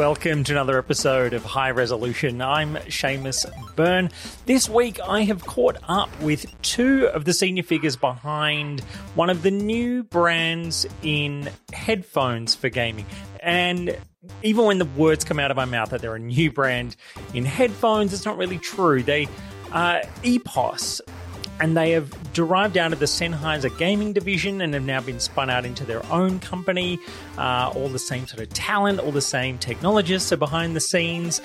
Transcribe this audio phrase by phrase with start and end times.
[0.00, 2.40] Welcome to another episode of High Resolution.
[2.40, 3.44] I'm Seamus
[3.76, 4.08] Byrne.
[4.46, 8.80] This week I have caught up with two of the senior figures behind
[9.14, 13.04] one of the new brands in headphones for gaming.
[13.40, 13.94] And
[14.42, 16.96] even when the words come out of my mouth that they're a new brand
[17.34, 19.02] in headphones, it's not really true.
[19.02, 19.28] They
[19.70, 21.02] uh, EPOS
[21.60, 25.50] and they have derived out of the Sennheiser gaming division and have now been spun
[25.50, 26.98] out into their own company.
[27.36, 31.40] Uh, all the same sort of talent, all the same technologists are behind the scenes.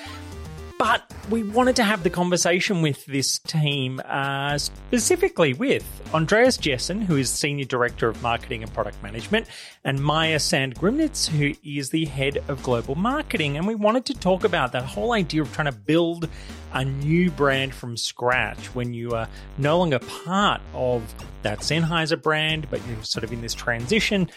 [0.85, 5.83] But we wanted to have the conversation with this team, uh, specifically with
[6.13, 9.47] Andreas Jessen, who is Senior Director of Marketing and Product Management,
[9.83, 13.57] and Maya Sand-Grimnitz, who is the Head of Global Marketing.
[13.57, 16.29] And we wanted to talk about that whole idea of trying to build
[16.71, 21.01] a new brand from scratch when you are no longer part of
[21.41, 24.29] that Sennheiser brand, but you're sort of in this transition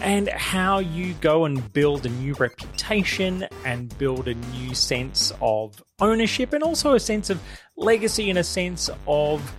[0.00, 5.82] and how you go and build a new reputation and build a new sense of
[6.00, 7.40] ownership and also a sense of
[7.76, 9.54] legacy and a sense of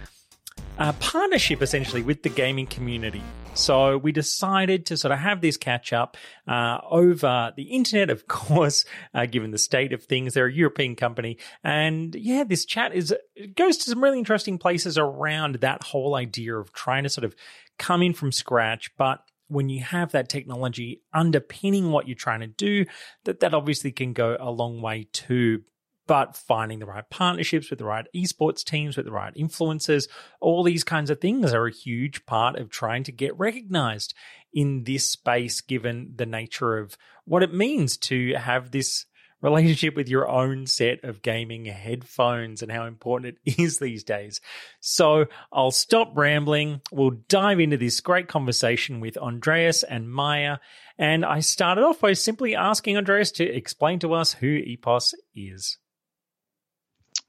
[0.78, 3.24] uh, partnership essentially with the gaming community.
[3.54, 6.16] So we decided to sort of have this catch up
[6.48, 10.34] uh, over the internet, of course, uh, given the state of things.
[10.34, 11.38] They're a European company.
[11.64, 13.14] And yeah, this chat is
[13.56, 17.36] goes to some really interesting places around that whole idea of trying to sort of
[17.78, 22.48] come in from scratch, but when you have that technology underpinning what you're trying to
[22.48, 22.86] do,
[23.26, 25.62] that that obviously can go a long way too.
[26.12, 30.10] But finding the right partnerships with the right esports teams, with the right influencers,
[30.42, 34.14] all these kinds of things are a huge part of trying to get recognized
[34.54, 39.06] in this space, given the nature of what it means to have this
[39.42, 44.42] relationship with your own set of gaming headphones and how important it is these days.
[44.82, 46.82] So I'll stop rambling.
[46.92, 50.58] We'll dive into this great conversation with Andreas and Maya.
[50.98, 55.78] And I started off by simply asking Andreas to explain to us who EPOS is.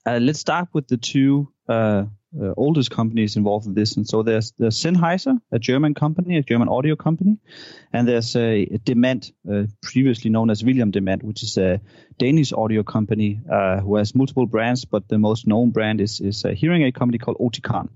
[0.04, 2.04] Uh, let's start with the two uh,
[2.40, 3.96] uh, oldest companies involved in this.
[3.96, 7.38] And so there's the Sennheiser, a German company, a German audio company,
[7.92, 11.80] and there's a, a Demant, uh, previously known as William Demant, which is a
[12.18, 16.44] Danish audio company uh, who has multiple brands, but the most known brand is, is
[16.44, 17.88] a hearing aid company called Oticon.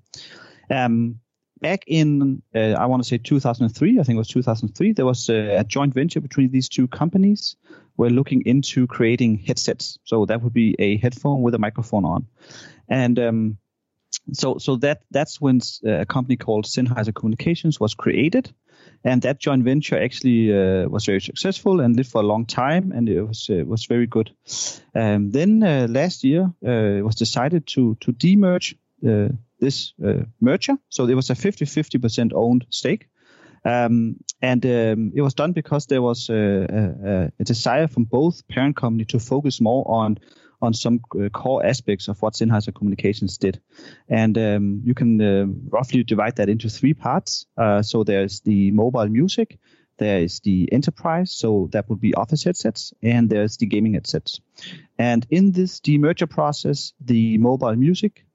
[0.70, 1.20] Um,
[1.60, 5.28] back in, uh, I want to say 2003, I think it was 2003, there was
[5.28, 7.56] a, a joint venture between these two companies.
[7.96, 9.98] We're looking into creating headsets.
[10.04, 12.26] So that would be a headphone with a microphone on.
[12.88, 13.58] And um,
[14.32, 18.52] so so that that's when uh, a company called Sennheiser Communications was created,
[19.04, 22.92] and that joint venture actually uh, was very successful and lived for a long time,
[22.92, 24.30] and it was uh, was very good.
[24.94, 28.74] Um, then uh, last year uh, it was decided to to demerge
[29.06, 29.28] uh,
[29.60, 29.94] this
[30.40, 33.08] merger, so it was a 50-50% owned stake.
[33.64, 38.46] Um, and um, it was done because there was a, a, a desire from both
[38.48, 40.18] parent company to focus more on
[40.62, 43.60] on some uh, core aspects of what Sennheiser Communications did.
[44.08, 47.46] And um, you can uh, roughly divide that into three parts.
[47.58, 49.58] Uh, so there's the mobile music,
[49.98, 54.40] there is the enterprise, so that would be office headsets, and there's the gaming headsets.
[54.98, 58.25] And in this demerger process, the mobile music uh,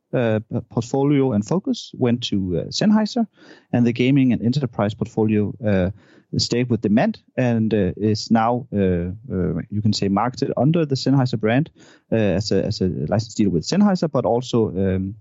[0.69, 3.27] portfolio and focus went to uh, Sennheiser,
[3.71, 5.91] and the gaming and enterprise portfolio uh,
[6.37, 10.95] stayed with Demant and uh, is now, uh, uh, you can say, marketed under the
[10.95, 11.69] Sennheiser brand
[12.09, 15.15] as, a, as a license deal with Sennheiser, but also um,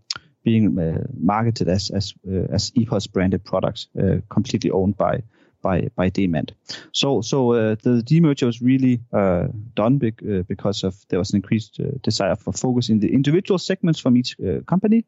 [0.45, 0.75] being
[1.19, 2.15] marketed as as
[2.51, 3.89] as EPOS branded products,
[4.31, 5.23] completely owned by
[5.63, 6.53] by by Demant.
[6.93, 11.37] So so uh, the demerger was really uh, done uh, because of there was an
[11.37, 15.05] increased uh, desire for focus in the individual segments from each uh, company,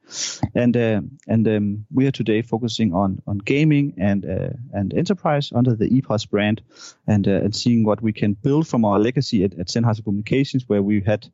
[0.55, 4.25] and uh, and um, we are today focusing on on gaming and
[4.73, 6.63] and enterprise under the EPOS brand,
[7.07, 10.83] and and seeing what we can build from our legacy at, at Sennheiser Communications, where
[10.83, 11.27] we had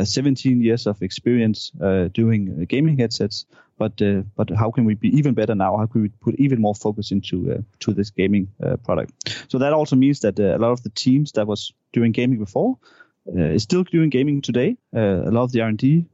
[0.00, 3.46] 17 years of experience uh, doing uh, gaming headsets,
[3.78, 5.76] but uh, but how can we be even better now?
[5.76, 9.12] How can we put even more focus into uh, to this gaming uh, product?
[9.48, 12.78] So that also means that a lot of the teams that was doing gaming before
[13.26, 14.76] is still doing gaming today.
[14.92, 16.06] a lot of the R&D,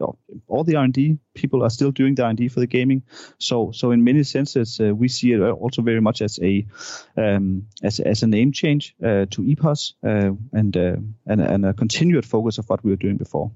[0.46, 3.02] all the R&D people are still doing the R&D for the gaming.
[3.38, 6.66] So so in many senses, we see it also very much as a
[7.16, 12.68] um, as as a name change to EPOS and and and a continued focus of
[12.68, 13.50] what we were doing before.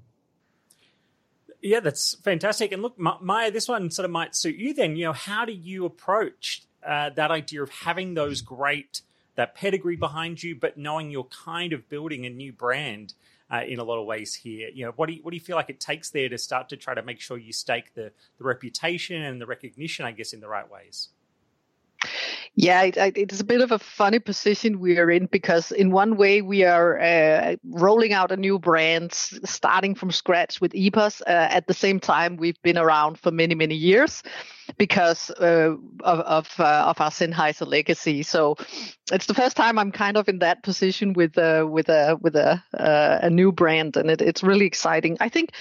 [1.63, 2.73] Yeah, that's fantastic.
[2.73, 4.97] And look, Maya, this one sort of might suit you then.
[4.97, 9.03] You know, how do you approach uh, that idea of having those great,
[9.37, 13.15] that pedigree behind you, but knowing you're kind of building a new brand
[13.49, 14.71] uh, in a lot of ways here?
[14.75, 16.69] You know, what do you, what do you feel like it takes there to start
[16.71, 20.33] to try to make sure you stake the, the reputation and the recognition, I guess,
[20.33, 21.11] in the right ways?
[22.55, 26.19] Yeah, it, it's a bit of a funny position we are in because, in one
[26.19, 31.23] way, we are uh, rolling out a new brand, starting from scratch with EPOS.
[31.23, 34.23] Uh, at the same time, we've been around for many, many years
[34.77, 38.23] because uh, of of, uh, of our Sennheiser legacy.
[38.23, 38.57] So
[39.11, 42.37] it's the first time I'm kind of in that position with uh, with a with
[42.37, 45.17] a uh, a new brand, and it, it's really exciting.
[45.21, 45.53] I think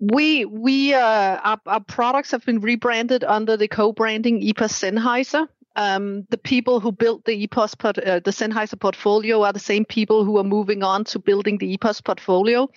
[0.00, 6.26] we we uh, our, our products have been rebranded under the co-branding EPOS Sennheiser, um,
[6.30, 10.38] the people who built the EPOS, uh, the Sennheiser portfolio are the same people who
[10.38, 12.68] are moving on to building the EPOS portfolio.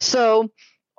[0.00, 0.50] So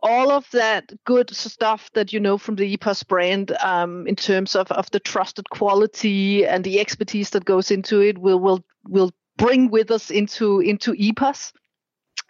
[0.03, 4.55] all of that good stuff that you know from the EPOS brand um, in terms
[4.55, 9.11] of, of the trusted quality and the expertise that goes into it will will will
[9.37, 11.51] bring with us into into EPOS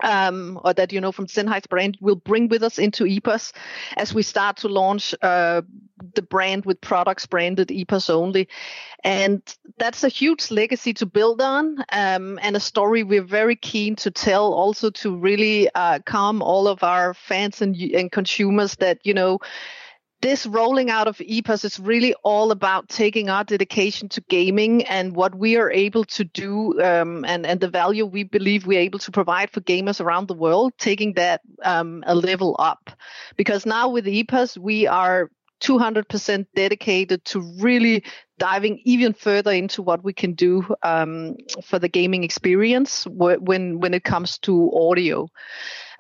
[0.01, 3.53] um, or that you know from Sennheiser brand will bring with us into EPOS
[3.97, 5.61] as we start to launch uh,
[6.15, 8.47] the brand with products branded EPOS only,
[9.03, 9.41] and
[9.77, 14.11] that's a huge legacy to build on um, and a story we're very keen to
[14.11, 19.13] tell, also to really uh, calm all of our fans and, and consumers that you
[19.13, 19.39] know
[20.21, 25.15] this rolling out of EPOS is really all about taking our dedication to gaming and
[25.15, 28.99] what we are able to do um, and, and the value we believe we're able
[28.99, 32.91] to provide for gamers around the world, taking that um, a level up.
[33.35, 35.31] Because now with EPOS, we are
[35.61, 38.03] 200% dedicated to really
[38.37, 43.93] diving even further into what we can do um, for the gaming experience when when
[43.93, 45.27] it comes to audio.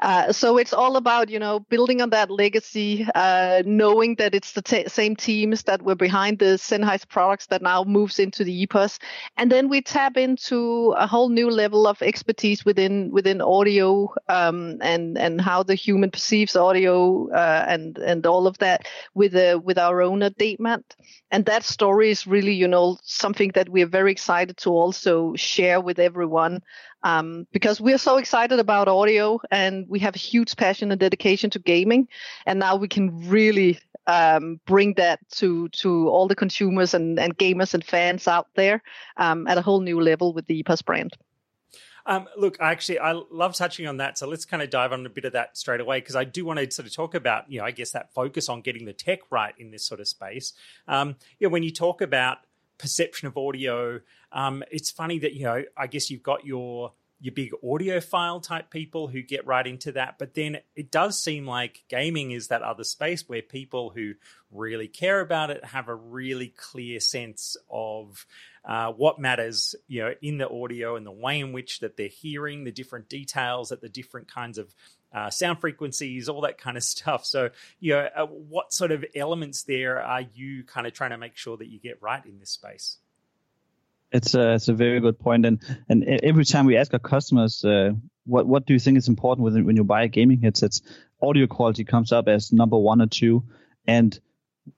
[0.01, 4.53] Uh, so it's all about you know building on that legacy, uh, knowing that it's
[4.53, 8.65] the t- same teams that were behind the Sennheiser products that now moves into the
[8.65, 8.97] EPOS,
[9.37, 14.77] and then we tap into a whole new level of expertise within within audio um,
[14.81, 19.59] and and how the human perceives audio uh, and and all of that with uh,
[19.63, 20.95] with our owner Demant,
[21.29, 25.35] and that story is really you know something that we are very excited to also
[25.35, 26.61] share with everyone
[27.03, 31.49] um, because we're so excited about audio and we have a huge passion and dedication
[31.51, 32.07] to gaming,
[32.45, 37.37] and now we can really um, bring that to to all the consumers and, and
[37.37, 38.81] gamers and fans out there
[39.17, 41.15] um, at a whole new level with the EPOS brand.
[42.05, 44.17] Um, look, actually, I love touching on that.
[44.17, 46.45] So let's kind of dive on a bit of that straight away because I do
[46.45, 48.93] want to sort of talk about, you know, I guess that focus on getting the
[48.93, 50.53] tech right in this sort of space.
[50.87, 52.39] Um, you know, when you talk about
[52.81, 54.01] perception of audio.
[54.31, 56.93] Um, it's funny that you know, I guess you've got your
[57.23, 61.45] your big audiophile type people who get right into that, but then it does seem
[61.45, 64.13] like gaming is that other space where people who
[64.49, 68.25] really care about it have a really clear sense of
[68.65, 72.07] uh, what matters, you know, in the audio and the way in which that they're
[72.07, 74.73] hearing the different details at the different kinds of
[75.13, 77.25] uh, sound frequencies, all that kind of stuff.
[77.25, 77.49] So,
[77.79, 81.37] you know, uh, what sort of elements there are you kind of trying to make
[81.37, 82.97] sure that you get right in this space?
[84.11, 87.63] It's a it's a very good point, and and every time we ask our customers,
[87.63, 87.91] uh,
[88.25, 90.81] what what do you think is important when when you buy a gaming headset,
[91.21, 93.43] audio quality comes up as number one or two,
[93.87, 94.19] and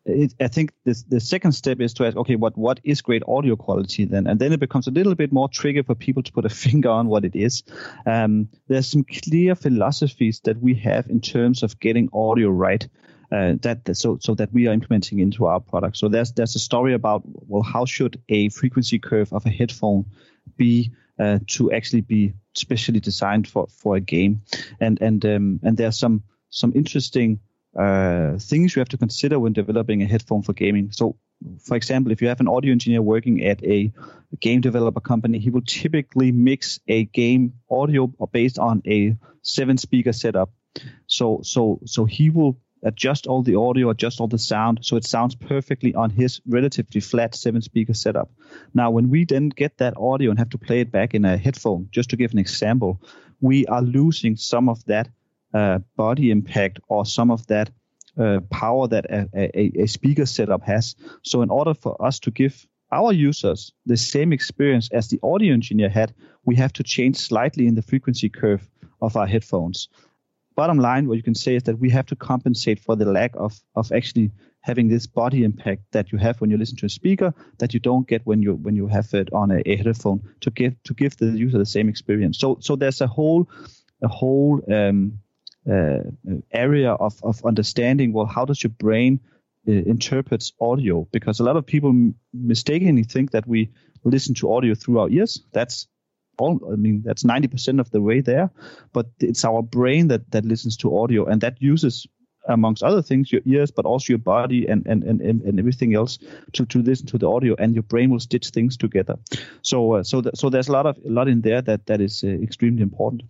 [0.06, 3.24] it, I think this, the second step is to ask, okay, what what is great
[3.28, 4.28] audio quality then?
[4.28, 6.90] And then it becomes a little bit more trigger for people to put a finger
[6.90, 7.64] on what it is.
[8.06, 12.88] Um, there's some clear philosophies that we have in terms of getting audio right.
[13.32, 15.98] Uh, that so so that we are implementing into our product.
[15.98, 20.06] So there's there's a story about well, how should a frequency curve of a headphone
[20.56, 24.42] be uh, to actually be specially designed for for a game,
[24.80, 27.40] and and um, and there's some some interesting
[27.78, 30.92] uh, things you have to consider when developing a headphone for gaming.
[30.92, 31.18] So
[31.60, 33.92] for example, if you have an audio engineer working at a
[34.40, 40.14] game developer company, he will typically mix a game audio based on a seven speaker
[40.14, 40.52] setup.
[41.08, 45.06] So so so he will adjust all the audio, adjust all the sound, so it
[45.06, 48.30] sounds perfectly on his relatively flat seven speaker setup.
[48.74, 51.38] Now, when we then get that audio and have to play it back in a
[51.38, 53.02] headphone, just to give an example,
[53.40, 55.08] we are losing some of that
[55.54, 57.70] uh, body impact or some of that
[58.18, 60.96] uh, power that a, a, a speaker setup has.
[61.24, 65.54] So, in order for us to give our users the same experience as the audio
[65.54, 66.14] engineer had,
[66.46, 68.70] we have to change slightly in the frequency curve
[69.02, 69.90] of our headphones.
[70.56, 73.32] Bottom line, what you can say is that we have to compensate for the lack
[73.36, 74.32] of, of actually
[74.62, 77.80] having this body impact that you have when you listen to a speaker that you
[77.80, 80.94] don't get when you when you have it on a, a headphone to give to
[80.94, 82.38] give the user the same experience.
[82.38, 83.50] So so there's a whole
[84.02, 85.20] a whole um,
[85.72, 86.00] uh,
[86.52, 89.20] area of, of understanding well how does your brain
[89.68, 91.08] uh, interprets audio?
[91.12, 93.70] Because a lot of people m- mistakenly think that we
[94.04, 95.42] listen to audio through our ears.
[95.54, 95.88] That's
[96.40, 98.50] all i mean that's 90% of the way there.
[98.92, 102.08] But it's our brain that that listens to audio and that uses
[102.50, 106.20] amongst other things your ears but also your body and and and, and everything else
[106.52, 109.16] to, to listen to the audio and your brain will stitch things together.
[109.62, 112.02] So uh, so th- so there's a lot of a lot in there that that
[112.02, 113.24] is uh, extremely important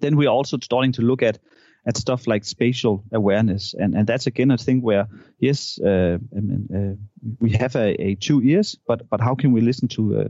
[0.00, 1.38] then we're also starting to look at
[1.84, 5.08] at stuff like spatial awareness, and and that's again a thing where
[5.38, 6.94] yes, uh, I mean, uh,
[7.40, 10.28] we have a, a, two ears, but but how can we listen to uh,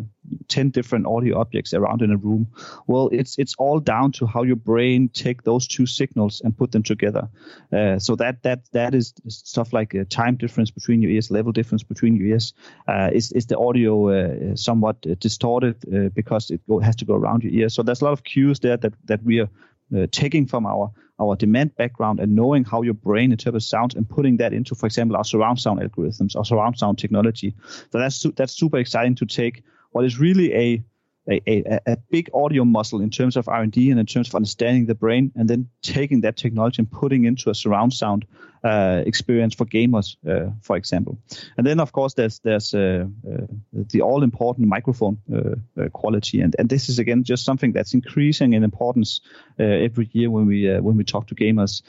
[0.49, 2.47] ten different audio objects around in a room?
[2.87, 6.73] Well, it's it's all down to how your brain take those two signals and put
[6.73, 7.29] them together.
[7.71, 11.53] Uh, so that that that is stuff like a time difference between your ears, level
[11.53, 12.55] difference between your ears.
[12.89, 15.77] Uh, is is the audio uh, somewhat distorted
[16.15, 17.75] because it go, has to go around your ears?
[17.75, 19.51] So there's a lot of cues there that that we are
[19.97, 24.09] uh, taking from our our Demant background and knowing how your brain interprets sounds and
[24.09, 27.55] putting that into, for example, our surround sound algorithms, our surround sound technology.
[27.91, 30.83] So that's that's super exciting to take what is really a
[31.31, 34.87] a, a, a big audio muscle in terms of R&D and in terms of understanding
[34.87, 38.27] the brain, and then taking that technology and putting into a surround sound
[38.65, 41.19] uh, experience for gamers, uh, for example.
[41.57, 46.41] And then, of course, there's there's uh, uh the all important microphone uh, uh, quality,
[46.41, 49.21] and and this is again just something that's increasing in importance
[49.59, 51.83] every year when we when we talk to gamers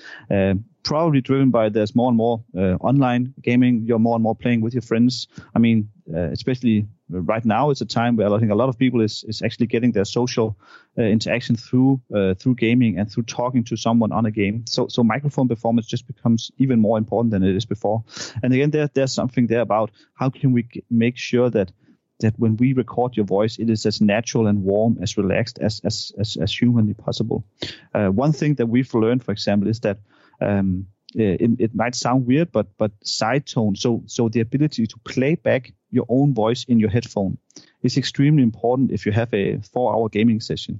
[0.83, 2.43] probably driven by there's more and more
[2.81, 3.83] online gaming.
[3.85, 5.27] You're more and more playing with your friends.
[5.55, 8.77] I mean, uh, especially right now, it's a time where I think a lot of
[8.77, 10.57] people is is actually getting their social
[10.97, 14.65] uh, interaction through uh, through gaming and through talking to someone on a game.
[14.67, 18.03] So so microphone performance just becomes even more important than it is before.
[18.41, 21.71] And again, there there's something there about how can we make sure that
[22.19, 25.81] that when we record your voice, it is as natural and warm, as relaxed as
[25.83, 27.45] as as, as humanly possible.
[27.93, 29.99] Uh, one thing that we've learned, for example, is that
[30.41, 34.99] um, it, it, might sound weird, but but side tone, so so the ability to
[34.99, 37.37] play back your own voice in your headphone
[37.81, 40.79] is extremely important if you have a four-hour gaming session.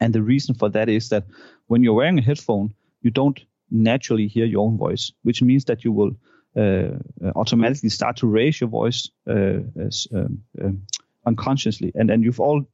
[0.00, 1.24] And the reason for that is that
[1.68, 3.38] when you're wearing a headphone, you don't
[3.70, 6.16] naturally hear your own voice, which means that you will
[6.56, 6.98] uh,
[7.34, 10.82] automatically start to raise your voice uh, as, um, um,
[11.24, 11.92] unconsciously.
[11.94, 12.66] And and you've all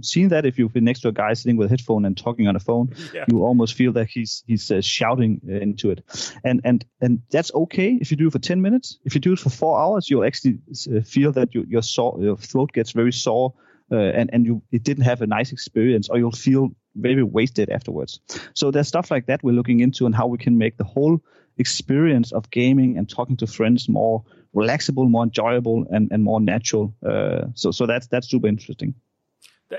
[0.00, 2.48] seen that if you've been next to a guy sitting with a headphone and talking
[2.48, 3.24] on a phone yeah.
[3.28, 6.02] you almost feel that he's he's uh, shouting uh, into it.
[6.42, 8.98] And and and that's okay if you do it for 10 minutes.
[9.04, 10.58] If you do it for four hours you'll actually
[10.92, 13.54] uh, feel that you, your sore, your throat gets very sore
[13.92, 17.70] uh, and and you it didn't have a nice experience or you'll feel very wasted
[17.70, 18.20] afterwards.
[18.54, 21.20] So there's stuff like that we're looking into and how we can make the whole
[21.58, 26.94] experience of gaming and talking to friends more relaxable more enjoyable and, and more natural
[27.06, 28.94] uh, so so that's that's super interesting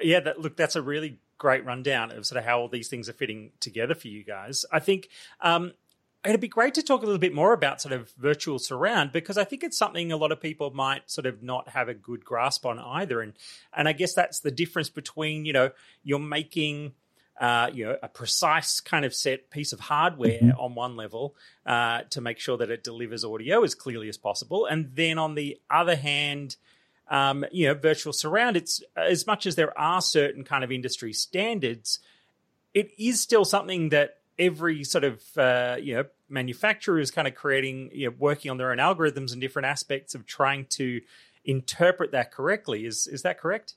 [0.04, 3.10] yeah, that, look, that's a really great rundown of sort of how all these things
[3.10, 4.66] are fitting together for you guys.
[4.72, 5.10] I think
[5.42, 5.74] um,
[6.25, 9.38] it'd be great to talk a little bit more about sort of virtual surround because
[9.38, 12.25] I think it's something a lot of people might sort of not have a good
[12.25, 13.34] grasp on either, and
[13.74, 15.72] and I guess that's the difference between you know
[16.04, 16.94] you're making.
[17.38, 20.58] Uh, you know, a precise kind of set piece of hardware mm-hmm.
[20.58, 21.36] on one level
[21.66, 25.36] uh, to make sure that it delivers audio as clearly as possible, and then on
[25.36, 26.56] the other hand,
[27.10, 31.14] um, you know, virtual surround, it's as much as there are certain kind of industry
[31.14, 32.00] standards,
[32.74, 37.36] it is still something that every sort of uh, you know manufacturer is kind of
[37.36, 41.02] creating, you know, working on their own algorithms and different aspects of trying to
[41.44, 42.86] interpret that correctly.
[42.86, 43.76] Is is that correct?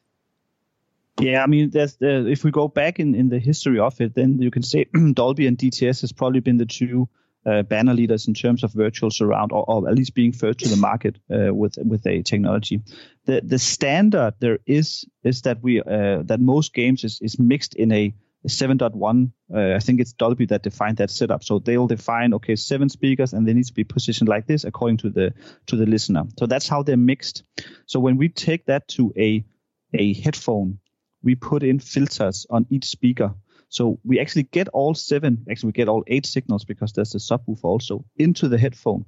[1.21, 4.15] Yeah, I mean, there's the, if we go back in, in the history of it,
[4.15, 7.09] then you can say Dolby and DTS has probably been the two
[7.49, 10.69] uh, banner leaders in terms of virtual surround, or, or, at least being first to
[10.69, 12.83] the market uh, with with a technology.
[13.25, 17.75] The the standard there is is that we uh, that most games is, is mixed
[17.75, 18.15] in a
[18.47, 21.43] 7.1, uh, I think it's Dolby that defined that setup.
[21.43, 24.99] So they'll define okay seven speakers and they need to be positioned like this according
[24.99, 25.35] to the
[25.67, 26.25] to the listener.
[26.39, 27.43] So that's how they're mixed.
[27.87, 29.45] So when we take that to a
[29.93, 30.79] a headphone,
[31.23, 33.35] we put in filters on each speaker.
[33.69, 37.19] So we actually get all seven, actually we get all eight signals because there's a
[37.19, 39.05] subwoofer also into the headphone,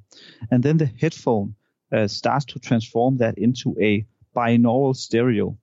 [0.51, 1.55] and then the headphone
[1.93, 5.57] uh, starts to transform that into a binaural stereo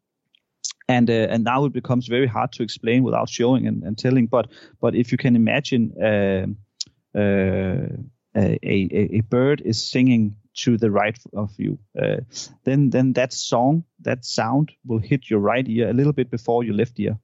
[0.88, 4.27] and uh, and now it becomes very hard to explain without showing and, and telling.
[4.27, 4.48] But
[4.80, 7.88] but if you can imagine uh, uh,
[8.36, 12.18] a, a, a bird is singing to the right of you, uh,
[12.64, 16.64] then then that song, that sound will hit your right ear a little bit before
[16.64, 17.18] your left ear,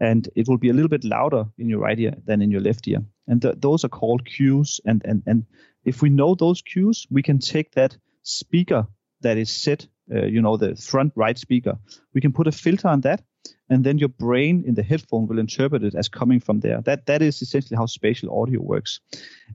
[0.00, 2.62] and it will be a little bit louder in your right ear than in your
[2.62, 3.02] left ear.
[3.26, 4.80] And th- those are called cues.
[4.84, 5.46] And and and
[5.84, 8.86] if we know those cues, we can take that speaker
[9.20, 11.78] that is set uh, you know, the front right speaker.
[12.14, 13.22] We can put a filter on that,
[13.70, 16.80] and then your brain in the headphone will interpret it as coming from there.
[16.82, 19.00] That that is essentially how spatial audio works,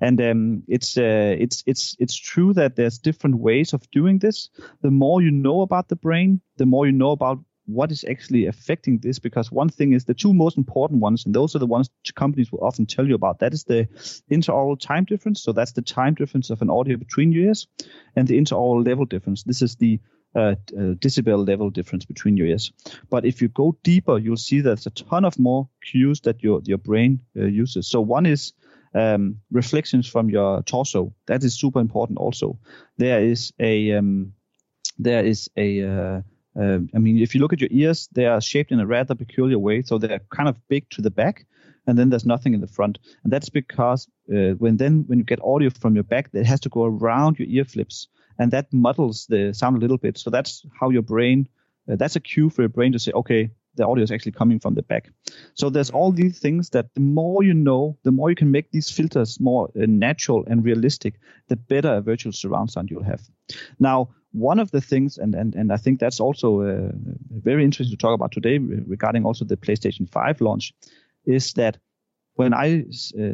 [0.01, 4.50] and um, it's uh, it's it's it's true that there's different ways of doing this.
[4.82, 8.46] The more you know about the brain, the more you know about what is actually
[8.46, 11.65] affecting this because one thing is the two most important ones and those are the
[11.65, 13.88] ones companies will often tell you about that is the
[14.29, 17.67] interaural time difference so that's the time difference of an audio between your ears
[18.15, 20.00] and the interaural level difference this is the
[20.36, 22.72] uh, uh, decibel level difference between your ears.
[23.12, 26.60] But if you go deeper, you'll see there's a ton of more cues that your
[26.63, 27.88] your brain uh, uses.
[27.88, 28.53] So one is
[28.96, 31.13] um, reflections from your torso.
[31.27, 32.17] That is super important.
[32.17, 32.58] Also,
[32.98, 34.34] there is a um,
[34.98, 36.24] there is a
[36.60, 39.15] uh, I mean, if you look at your ears, they are shaped in a rather
[39.15, 39.81] peculiar way.
[39.81, 41.45] So they're kind of big to the back,
[41.88, 43.00] and then there's nothing in the front.
[43.24, 46.60] And that's because uh, when then when you get audio from your back, it has
[46.62, 48.07] to go around your ear flips
[48.38, 50.17] and that muddles the sound a little bit.
[50.17, 51.48] So that's how your brain,
[51.91, 54.60] uh, that's a cue for your brain to say, okay, the audio is actually coming
[54.60, 55.10] from the back.
[55.53, 58.72] So there's all these things that the more you know, the more you can make
[58.72, 61.15] these filters more uh, natural and realistic,
[61.48, 63.22] the better a virtual surround sound you'll have.
[63.80, 66.92] Now, one of the things, and and, and I think that's also uh,
[67.30, 70.74] very interesting to talk about today regarding also the PlayStation 5 launch,
[71.25, 71.77] is that
[72.36, 72.86] when I
[73.20, 73.34] uh,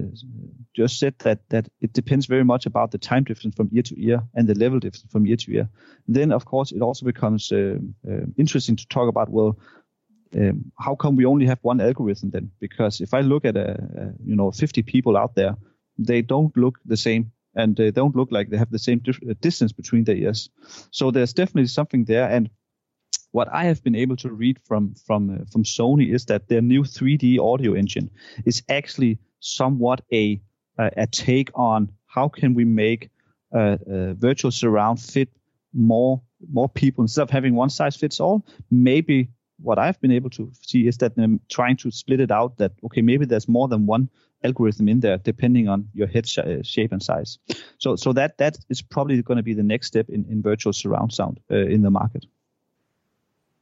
[0.76, 3.96] just said that that it depends very much about the time difference from ear to
[4.02, 5.70] ear and the level difference from ear to ear,
[6.08, 7.78] then of course it also becomes uh,
[8.10, 9.58] uh, interesting to talk about well.
[10.36, 12.52] Um, how come we only have one algorithm then?
[12.60, 15.56] Because if I look at a, a, you know 50 people out there,
[15.98, 19.24] they don't look the same and they don't look like they have the same dif-
[19.28, 20.50] uh, distance between their ears.
[20.92, 22.30] So there's definitely something there.
[22.30, 22.50] And
[23.32, 26.62] what I have been able to read from from uh, from Sony is that their
[26.62, 28.10] new 3D audio engine
[28.46, 30.42] is actually somewhat a
[30.78, 33.10] a, a take on how can we make
[33.52, 35.30] a, a virtual surround fit
[35.74, 38.46] more more people instead of having one size fits all.
[38.72, 39.30] Maybe
[39.62, 42.58] what I've been able to see is that them trying to split it out.
[42.58, 44.10] That okay, maybe there's more than one
[44.44, 47.40] algorithm in there depending on your head sh- uh, shape and size.
[47.78, 50.74] So so that that is probably going to be the next step in, in virtual
[50.74, 52.26] surround sound uh, in the market.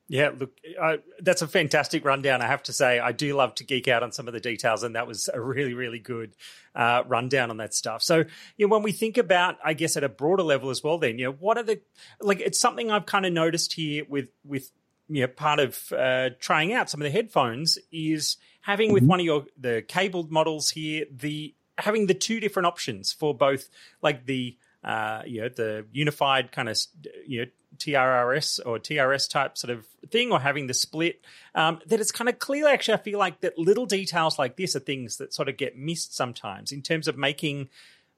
[0.09, 2.41] Yeah, look, I, that's a fantastic rundown.
[2.41, 4.83] I have to say, I do love to geek out on some of the details,
[4.83, 6.33] and that was a really, really good
[6.73, 8.01] uh, rundown on that stuff.
[8.01, 8.23] So,
[8.55, 11.19] you know, when we think about, I guess, at a broader level as well, then,
[11.19, 11.81] you know, what are the
[12.21, 12.39] like?
[12.39, 14.71] It's something I've kind of noticed here with with
[15.09, 18.95] you know part of uh, trying out some of the headphones is having mm-hmm.
[18.95, 23.33] with one of your the cabled models here the having the two different options for
[23.33, 23.69] both
[24.01, 26.77] like the uh, you know the unified kind of
[27.25, 31.99] you know TRRS or TRS type sort of thing or having the split, um, that
[31.99, 32.67] it's kind of clear.
[32.67, 35.77] Actually, I feel like that little details like this are things that sort of get
[35.77, 37.69] missed sometimes in terms of making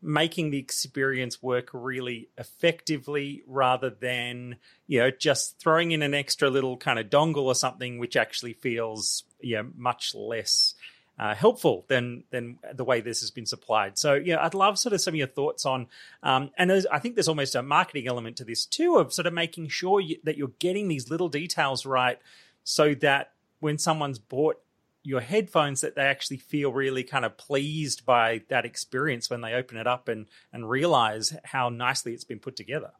[0.02, 4.56] making the experience work really effectively rather than
[4.88, 8.54] you know just throwing in an extra little kind of dongle or something which actually
[8.54, 10.76] feels you know much less
[11.20, 13.98] uh, helpful than than the way this has been supplied.
[13.98, 15.88] So yeah, I'd love sort of some of your thoughts on,
[16.24, 19.34] um, and I think there's almost a marketing element to this too of sort of
[19.34, 22.18] making sure you, that you're getting these little details right,
[22.64, 24.62] so that when someone's bought
[25.04, 29.54] your headphones that they actually feel really kind of pleased by that experience when they
[29.54, 32.92] open it up and and realize how nicely it's been put together.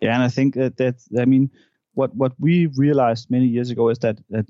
[0.00, 1.50] Yeah, and I think that that's I mean
[1.94, 4.46] what what we realized many years ago is that that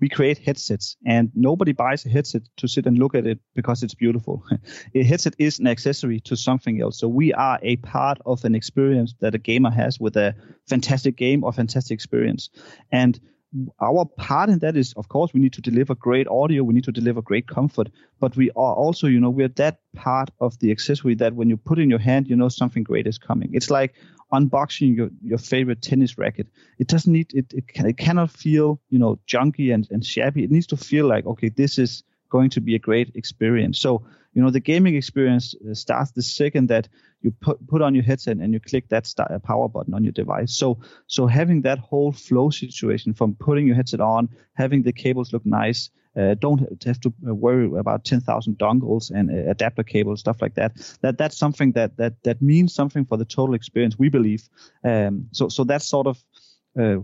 [0.00, 3.82] we create headsets and nobody buys a headset to sit and look at it because
[3.82, 4.44] it's beautiful.
[4.94, 6.98] a headset is an accessory to something else.
[6.98, 10.34] So we are a part of an experience that a gamer has with a
[10.66, 12.50] fantastic game or fantastic experience.
[12.90, 13.20] And
[13.80, 16.84] our part in that is, of course, we need to deliver great audio, we need
[16.84, 20.70] to deliver great comfort, but we are also, you know, we're that part of the
[20.70, 23.50] accessory that when you put in your hand, you know something great is coming.
[23.52, 23.94] It's like
[24.32, 26.46] unboxing your, your favorite tennis racket.
[26.78, 27.52] It doesn't need it.
[27.52, 30.44] It, can, it cannot feel, you know, junky and, and shabby.
[30.44, 33.78] It needs to feel like, okay, this is going to be a great experience.
[33.78, 36.88] So, you know, the gaming experience uh, starts the second that
[37.20, 40.12] you put, put on your headset and you click that uh, power button on your
[40.12, 40.56] device.
[40.56, 45.32] So, so having that whole flow situation from putting your headset on, having the cables
[45.32, 50.20] look nice, uh, don't have to uh, worry about 10,000 dongles and uh, adapter cables,
[50.20, 50.72] stuff like that.
[51.00, 53.98] That that's something that that that means something for the total experience.
[53.98, 54.48] We believe.
[54.84, 56.22] Um, so so that's sort of
[56.78, 56.96] uh,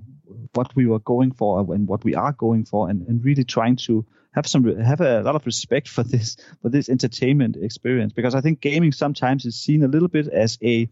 [0.55, 3.77] what we were going for and what we are going for, and, and really trying
[3.77, 8.13] to have some have a lot of respect for this for this entertainment experience.
[8.13, 10.89] Because I think gaming sometimes is seen a little bit as a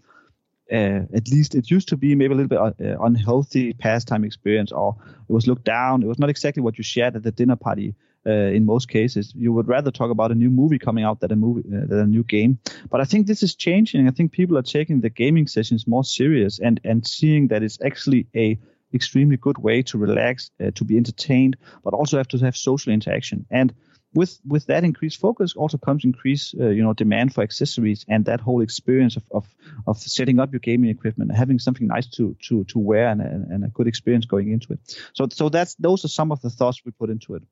[0.72, 4.72] uh, at least it used to be maybe a little bit uh, unhealthy pastime experience
[4.72, 4.96] or
[5.28, 6.02] it was looked down.
[6.02, 7.94] It was not exactly what you shared at the dinner party
[8.26, 9.32] uh, in most cases.
[9.36, 12.00] You would rather talk about a new movie coming out than a movie uh, than
[12.00, 12.58] a new game.
[12.90, 14.08] But i think this is changing.
[14.08, 17.78] I think people are taking the gaming sessions more serious and and seeing that it's
[17.80, 18.58] actually a
[18.96, 22.92] extremely good way to relax, uh, to be entertained, but also have to have social
[22.92, 23.46] interaction.
[23.50, 23.72] And
[24.16, 28.24] with with that increased focus also comes increased uh, you know demand for accessories and
[28.24, 29.46] that whole experience of, of
[29.86, 33.50] of setting up your gaming equipment having something nice to to to wear and, and,
[33.52, 34.80] and a good experience going into it
[35.12, 37.42] so so that's those are some of the thoughts we put into it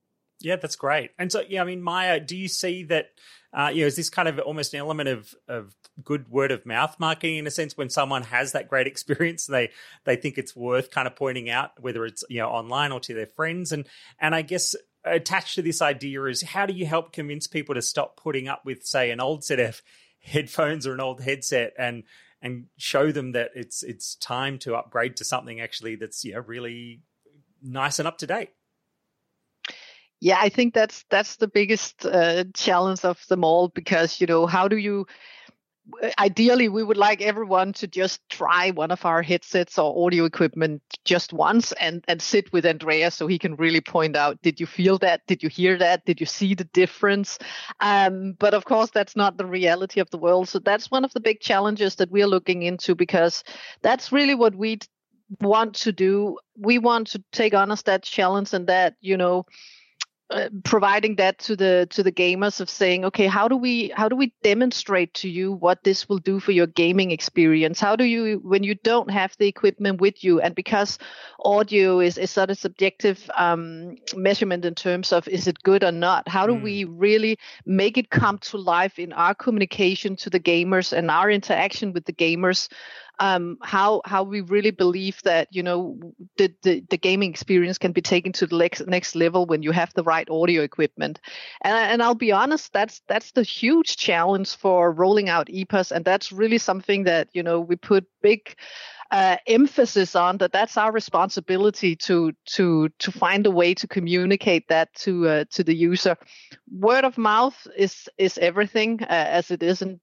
[0.45, 1.11] yeah, that's great.
[1.19, 3.11] And so, yeah, I mean, Maya, do you see that?
[3.53, 6.67] Uh, you know, is this kind of almost an element of of good word of
[6.67, 9.71] mouth marketing in a sense when someone has that great experience, they
[10.05, 13.15] they think it's worth kind of pointing out whether it's you know online or to
[13.15, 13.87] their friends, and
[14.19, 17.83] and I guess attached to this idea is how do you help convince people to
[17.83, 19.83] stop putting up with say an old set of
[20.21, 22.05] headphones or an old headset and
[22.41, 26.41] and show them that it's it's time to upgrade to something actually that's you know
[26.41, 27.03] really
[27.63, 28.51] nice and up to date.
[30.25, 34.47] Yeah, I think that's that's the biggest uh, challenge of them all because you know
[34.47, 35.07] how do you
[36.19, 40.81] ideally we would like everyone to just try one of our headsets or audio equipment
[41.05, 44.65] just once and and sit with andreas so he can really point out did you
[44.65, 45.21] feel that?
[45.27, 46.07] Did you hear that?
[46.07, 47.39] Did you see the difference?
[47.81, 50.49] Um, but of course that's not the reality of the world.
[50.49, 53.45] So that's one of the big challenges that we're looking into because
[53.83, 54.79] that's really what we
[55.41, 56.39] want to do.
[56.57, 59.45] We want to take on us that challenge and that you know
[60.31, 64.09] uh, providing that to the to the gamers of saying okay how do we how
[64.09, 68.05] do we demonstrate to you what this will do for your gaming experience how do
[68.05, 70.99] you when you don't have the equipment with you and because
[71.45, 75.93] audio is, is sort of subjective um, measurement in terms of is it good or
[75.93, 76.63] not how do mm.
[76.63, 81.31] we really make it come to life in our communication to the gamers and our
[81.31, 82.71] interaction with the gamers
[83.21, 85.99] um, how how we really believe that you know
[86.37, 89.71] the, the, the gaming experience can be taken to the next next level when you
[89.73, 91.21] have the right audio equipment.
[91.63, 96.05] And and I'll be honest, that's that's the huge challenge for rolling out EPOS, and
[96.05, 98.57] that's really something that you know we put big
[99.11, 104.67] uh, emphasis on that that's our responsibility to to to find a way to communicate
[104.69, 106.17] that to uh, to the user
[106.73, 110.01] word of mouth is is everything uh, as it is in,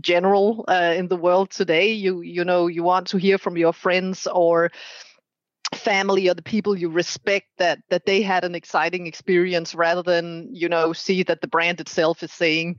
[0.00, 1.92] general uh, in the world today.
[1.92, 4.70] You you know you want to hear from your friends or
[5.74, 10.48] family or the people you respect that that they had an exciting experience rather than
[10.52, 12.78] you know see that the brand itself is saying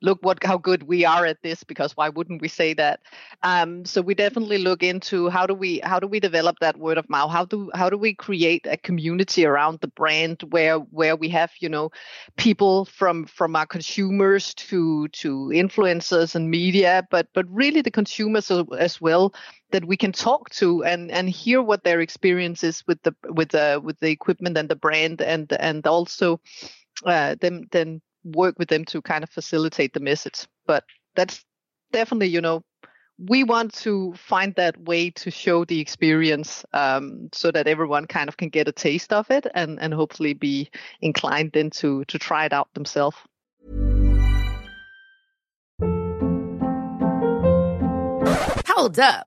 [0.00, 3.00] look what how good we are at this because why wouldn't we say that?
[3.42, 6.98] Um, so we definitely look into how do we how do we develop that word
[6.98, 7.30] of mouth?
[7.30, 11.50] How do how do we create a community around the brand where where we have
[11.60, 11.90] you know
[12.36, 18.50] people from from our consumers to to influencers and media but but really the consumers
[18.78, 19.34] as well
[19.70, 23.50] that we can talk to and and hear what their experience is with the with
[23.50, 26.40] the with the equipment and the brand and and also
[27.04, 28.00] uh, then then
[28.34, 30.46] work with them to kind of facilitate the message.
[30.66, 31.44] But that's
[31.92, 32.62] definitely, you know,
[33.18, 38.28] we want to find that way to show the experience um, so that everyone kind
[38.28, 42.18] of can get a taste of it and, and hopefully be inclined then to, to
[42.18, 43.16] try it out themselves.
[48.68, 49.26] Hold up.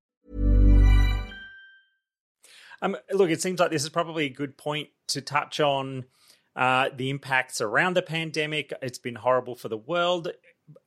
[2.81, 6.05] Um, look, it seems like this is probably a good point to touch on
[6.55, 8.73] uh, the impacts around the pandemic.
[8.81, 10.31] It's been horrible for the world.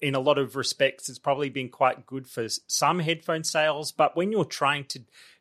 [0.00, 3.92] In a lot of respects, it's probably been quite good for some headphone sales.
[3.92, 5.00] But when you're trying to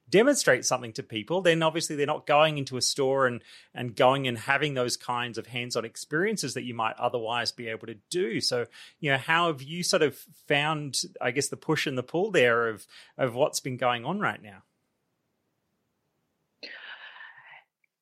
[0.09, 3.41] demonstrate something to people, then obviously they're not going into a store and
[3.73, 7.87] and going and having those kinds of hands-on experiences that you might otherwise be able
[7.87, 8.39] to do.
[8.41, 8.65] So,
[8.99, 10.15] you know, how have you sort of
[10.47, 12.85] found, I guess, the push and the pull there of
[13.17, 14.63] of what's been going on right now?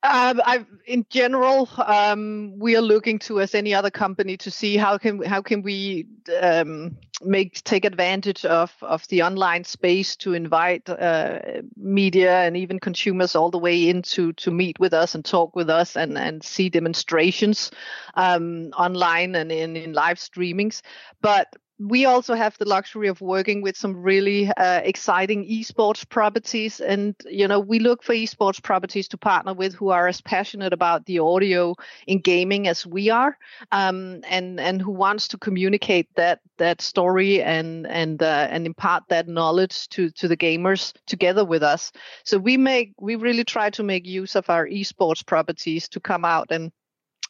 [0.03, 0.41] Um,
[0.85, 5.21] in general, um, we are looking to as any other company to see how can
[5.21, 6.07] how can we
[6.41, 11.39] um, make take advantage of of the online space to invite uh,
[11.77, 15.69] media and even consumers all the way into to meet with us and talk with
[15.69, 17.69] us and and see demonstrations
[18.15, 20.81] um, online and in in live streamings.
[21.21, 21.55] But
[21.87, 26.79] we also have the luxury of working with some really uh, exciting esports properties.
[26.79, 30.73] And you know we look for esports properties to partner with who are as passionate
[30.73, 33.37] about the audio in gaming as we are
[33.71, 39.03] um, and and who wants to communicate that that story and and uh, and impart
[39.09, 41.91] that knowledge to to the gamers together with us.
[42.25, 46.25] So we make we really try to make use of our esports properties to come
[46.25, 46.71] out and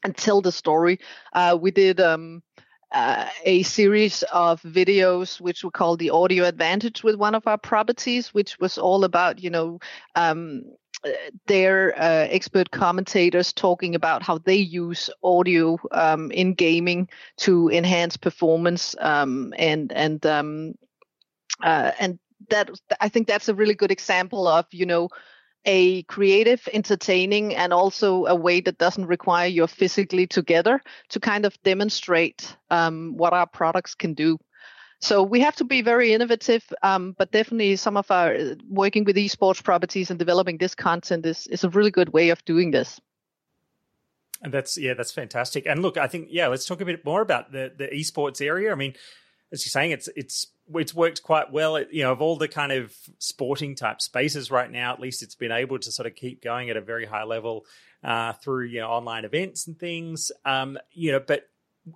[0.03, 0.99] and tell the story.
[1.33, 2.41] Uh, we did um,
[2.91, 7.57] uh, a series of videos which we call the audio advantage with one of our
[7.57, 9.79] properties which was all about you know
[10.15, 10.63] um,
[11.47, 18.17] their uh, expert commentators talking about how they use audio um, in gaming to enhance
[18.17, 20.73] performance um, and and um,
[21.63, 25.09] uh, and that I think that's a really good example of you know
[25.65, 31.45] a creative, entertaining, and also a way that doesn't require you physically together to kind
[31.45, 34.37] of demonstrate um, what our products can do.
[34.99, 38.37] So we have to be very innovative, um, but definitely some of our
[38.69, 42.45] working with esports properties and developing this content is, is a really good way of
[42.45, 43.01] doing this.
[44.43, 45.65] And that's yeah, that's fantastic.
[45.65, 48.71] And look, I think yeah, let's talk a bit more about the the esports area.
[48.71, 48.95] I mean,
[49.51, 51.75] as you're saying, it's it's it's worked quite well.
[51.75, 55.21] It, you know, of all the kind of sporting type spaces right now, at least
[55.21, 57.65] it's been able to sort of keep going at a very high level
[58.03, 60.31] uh, through you know online events and things.
[60.45, 61.49] Um, you know, but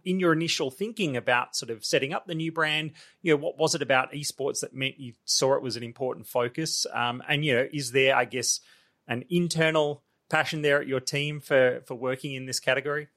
[0.03, 2.91] in your initial thinking about sort of setting up the new brand,
[3.21, 6.27] you know, what was it about esports that meant you saw it was an important
[6.27, 6.85] focus?
[6.93, 8.59] Um, and you know, is there, I guess,
[9.07, 13.07] an internal passion there at your team for for working in this category?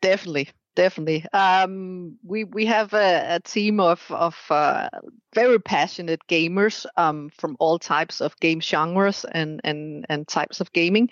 [0.00, 1.26] Definitely, definitely.
[1.32, 4.88] Um, we we have a, a team of of uh,
[5.34, 10.72] very passionate gamers um, from all types of game genres and and and types of
[10.72, 11.10] gaming,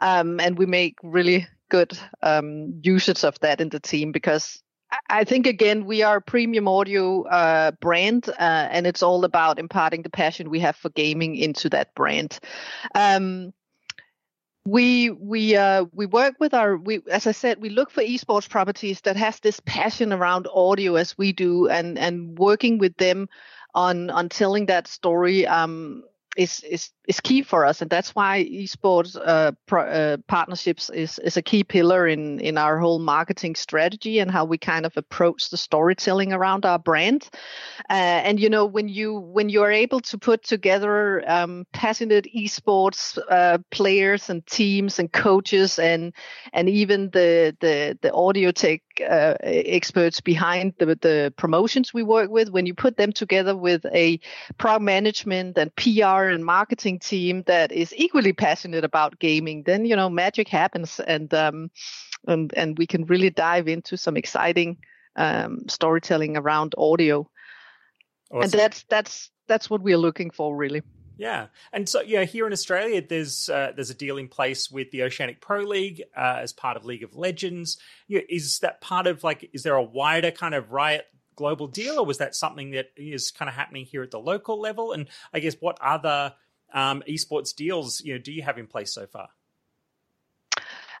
[0.00, 4.62] um, and we make really good um, usage of that in the team because
[5.08, 9.58] I think again we are a premium audio uh, brand, uh, and it's all about
[9.58, 12.38] imparting the passion we have for gaming into that brand.
[12.94, 13.54] Um,
[14.66, 18.48] we we uh, we work with our we as I said we look for esports
[18.48, 23.28] properties that has this passion around audio as we do and and working with them
[23.74, 26.02] on on telling that story um,
[26.36, 31.18] is is is key for us, and that's why esports uh, pro, uh, partnerships is
[31.20, 34.96] is a key pillar in in our whole marketing strategy and how we kind of
[34.96, 37.28] approach the storytelling around our brand.
[37.90, 37.92] Uh,
[38.26, 43.18] and you know, when you when you are able to put together um, passionate esports
[43.30, 46.12] uh, players and teams and coaches and
[46.52, 52.30] and even the the the audio tech uh, experts behind the the promotions we work
[52.30, 54.20] with, when you put them together with a
[54.58, 59.96] product management and PR and marketing team that is equally passionate about gaming, then you
[59.96, 61.70] know magic happens, and um,
[62.26, 64.78] and and we can really dive into some exciting
[65.16, 67.28] um, storytelling around audio.
[68.30, 68.42] Awesome.
[68.42, 70.82] And that's that's that's what we're looking for, really.
[71.18, 74.90] Yeah, and so yeah, here in Australia, there's uh, there's a deal in place with
[74.90, 77.78] the Oceanic Pro League uh, as part of League of Legends.
[78.06, 79.48] Yeah, is that part of like?
[79.54, 83.30] Is there a wider kind of Riot global deal, or was that something that is
[83.30, 84.92] kind of happening here at the local level?
[84.92, 86.34] And I guess what other
[86.74, 89.28] um, esports deals you know do you have in place so far?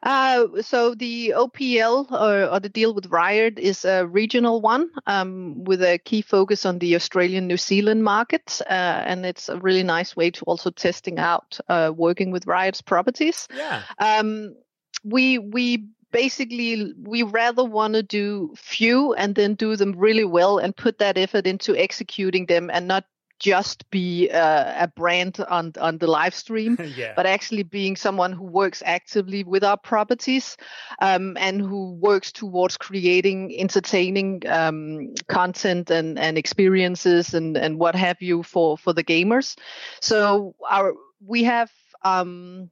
[0.06, 5.64] Uh, so the OPL or, or, the deal with Riot is a regional one um,
[5.64, 9.82] with a key focus on the Australian New Zealand market, uh, and it's a really
[9.82, 13.48] nice way to also testing out uh, working with Riot's properties.
[13.52, 13.82] Yeah.
[13.98, 14.54] Um,
[15.02, 20.58] we we basically we rather want to do few and then do them really well
[20.58, 23.06] and put that effort into executing them and not
[23.38, 27.12] just be uh, a brand on on the live stream, yeah.
[27.16, 30.56] but actually being someone who works actively with our properties
[31.00, 37.94] um, and who works towards creating entertaining um, content and, and experiences and, and what
[37.94, 39.56] have you for, for the gamers.
[40.00, 40.94] So our
[41.24, 41.70] we have
[42.02, 42.70] um,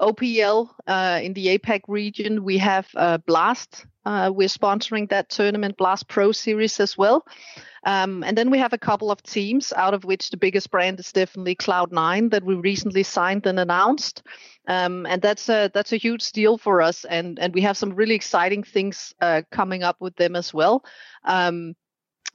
[0.00, 2.44] OPL uh, in the APAC region.
[2.44, 3.86] We have uh, Blast.
[4.04, 7.26] Uh, we're sponsoring that tournament, Blast Pro Series as well.
[7.84, 10.98] Um, and then we have a couple of teams, out of which the biggest brand
[10.98, 14.22] is definitely Cloud9 that we recently signed and announced.
[14.66, 17.94] Um, and that's a that's a huge deal for us, and and we have some
[17.94, 20.84] really exciting things uh, coming up with them as well.
[21.24, 21.74] Um,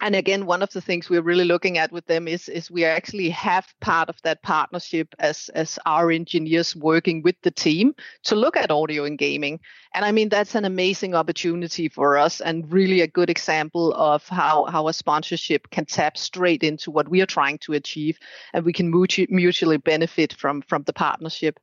[0.01, 2.83] and again one of the things we're really looking at with them is is we
[2.83, 8.35] actually have part of that partnership as as our engineers working with the team to
[8.35, 9.59] look at audio and gaming.
[9.93, 14.27] And i mean that's an amazing opportunity for us and really a good example of
[14.27, 18.17] how how a sponsorship can tap straight into what we are trying to achieve
[18.53, 21.59] and we can mutually benefit from from the partnership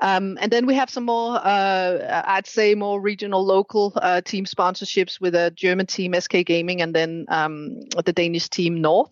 [0.00, 4.44] um, and then we have some more, uh, I'd say, more regional, local uh, team
[4.44, 9.10] sponsorships with a German team, SK Gaming, and then um, the Danish team North.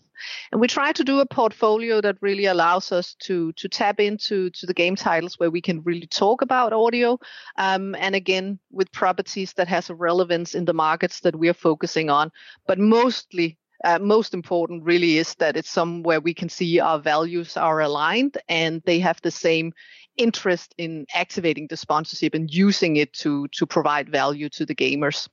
[0.52, 4.50] And we try to do a portfolio that really allows us to to tap into
[4.50, 7.18] to the game titles where we can really talk about audio,
[7.58, 11.54] um, and again with properties that has a relevance in the markets that we are
[11.54, 12.30] focusing on.
[12.66, 17.56] But mostly uh, most important really is that it's somewhere we can see our values
[17.56, 19.72] are aligned and they have the same
[20.16, 25.28] interest in activating the sponsorship and using it to to provide value to the gamers.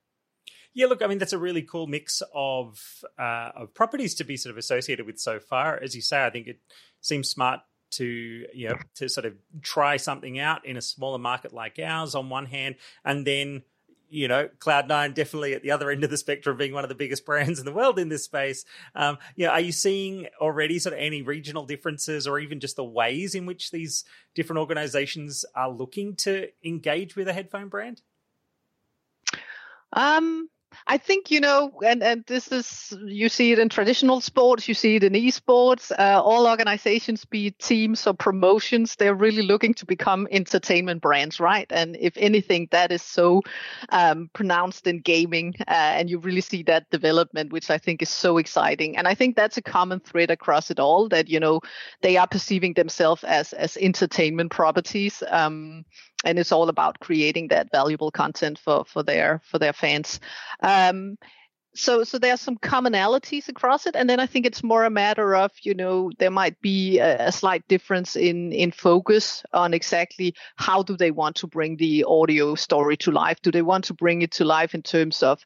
[0.73, 2.79] Yeah, look, I mean that's a really cool mix of
[3.17, 5.77] uh, of properties to be sort of associated with so far.
[5.81, 6.59] As you say, I think it
[7.01, 7.61] seems smart
[7.91, 8.05] to
[8.53, 12.29] you know to sort of try something out in a smaller market like ours on
[12.29, 13.63] one hand, and then
[14.09, 16.95] you know, Cloud9 definitely at the other end of the spectrum, being one of the
[16.95, 18.65] biggest brands in the world in this space.
[18.95, 22.75] Um, you know, are you seeing already sort of any regional differences, or even just
[22.75, 24.03] the ways in which these
[24.35, 28.01] different organizations are looking to engage with a headphone brand?
[29.93, 30.49] Um,
[30.87, 34.73] I think you know, and and this is you see it in traditional sports, you
[34.73, 35.91] see it in esports.
[35.91, 41.39] Uh, all organizations, be it teams or promotions, they're really looking to become entertainment brands,
[41.39, 41.67] right?
[41.69, 43.41] And if anything, that is so
[43.89, 48.09] um, pronounced in gaming, uh, and you really see that development, which I think is
[48.09, 48.97] so exciting.
[48.97, 51.61] And I think that's a common thread across it all that you know
[52.01, 55.23] they are perceiving themselves as as entertainment properties.
[55.29, 55.85] Um,
[56.25, 60.19] and it's all about creating that valuable content for for their for their fans.
[60.61, 61.17] Um,
[61.75, 64.89] so so there are some commonalities across it and then i think it's more a
[64.89, 69.73] matter of you know there might be a, a, slight difference in in focus on
[69.73, 73.83] exactly how do they want to bring the audio story to life do they want
[73.83, 75.45] to bring it to life in terms of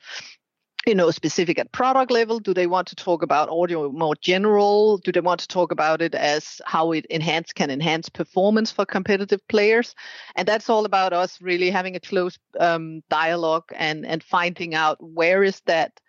[0.85, 2.39] you know specific at product level?
[2.39, 4.97] Do they want to talk about audio more general?
[4.97, 8.85] Do they want to talk about it as how it enhance can enhance performance for
[8.85, 9.95] competitive players?
[10.35, 14.97] And that's all about us really having a close um, dialogue and and finding out
[14.99, 15.99] where is that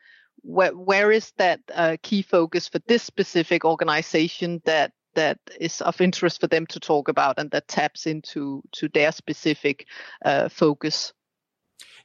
[0.43, 6.01] where, where is that uh, key focus for this specific organization that that is of
[6.01, 9.87] interest for them to talk about and that taps into to their specific
[10.25, 11.13] uh, focus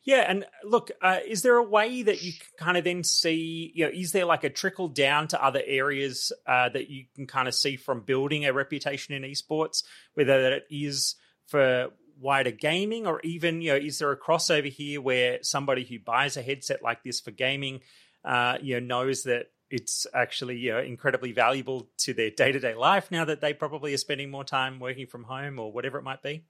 [0.03, 3.71] yeah, and look, uh, is there a way that you can kind of then see,
[3.75, 7.27] you know, is there like a trickle down to other areas uh, that you can
[7.27, 9.83] kind of see from building a reputation in esports,
[10.13, 11.15] whether it is
[11.47, 15.99] for wider gaming or even, you know, is there a crossover here where somebody who
[15.99, 17.81] buys a headset like this for gaming,
[18.23, 23.11] uh, you know, knows that it's actually you know incredibly valuable to their day-to-day life
[23.11, 26.23] now that they probably are spending more time working from home or whatever it might
[26.23, 26.43] be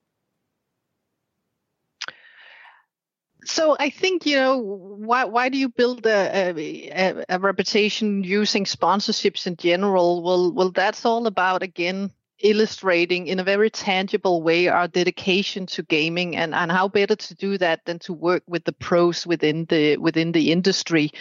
[3.45, 8.65] So I think you know why why do you build a, a, a reputation using
[8.65, 10.21] sponsorships in general?
[10.21, 15.83] Well, well, that's all about again illustrating in a very tangible way our dedication to
[15.83, 19.65] gaming and, and how better to do that than to work with the pros within
[19.65, 21.11] the within the industry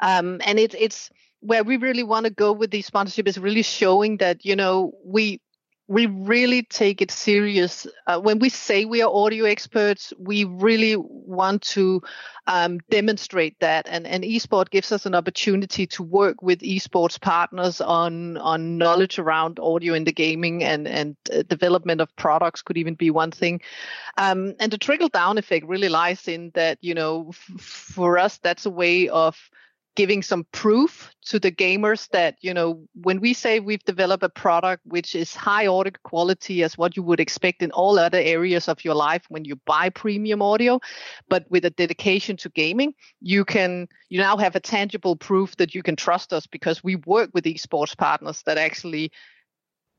[0.00, 3.62] um, and it, it's where we really want to go with the sponsorship is really
[3.62, 5.40] showing that you know we
[5.88, 7.86] we really take it serious.
[8.06, 12.00] Uh, when we say we are audio experts, we really want to
[12.46, 13.86] um, demonstrate that.
[13.88, 19.18] And, and eSport gives us an opportunity to work with esports partners on on knowledge
[19.18, 23.30] around audio in the gaming and and uh, development of products could even be one
[23.30, 23.60] thing.
[24.16, 28.38] Um, and the trickle down effect really lies in that you know f- for us
[28.38, 29.36] that's a way of
[29.94, 34.28] giving some proof to the gamers that you know when we say we've developed a
[34.28, 38.68] product which is high audio quality as what you would expect in all other areas
[38.68, 40.80] of your life when you buy premium audio
[41.28, 45.74] but with a dedication to gaming you can you now have a tangible proof that
[45.74, 49.10] you can trust us because we work with esports partners that actually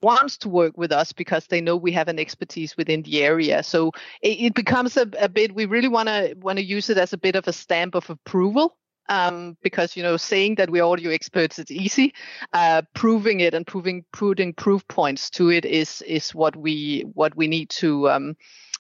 [0.01, 3.63] wants to work with us because they know we have an expertise within the area.
[3.63, 3.91] So
[4.21, 7.13] it, it becomes a, a bit we really want to want to use it as
[7.13, 8.77] a bit of a stamp of approval
[9.09, 12.13] um, because you know saying that we're audio experts is easy.
[12.53, 17.35] Uh, proving it and proving putting proof points to it is is what we what
[17.35, 18.35] we need to um,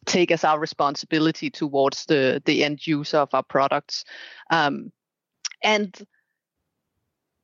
[0.05, 4.05] take as our responsibility towards the the end user of our products,
[4.49, 4.91] um,
[5.63, 6.05] and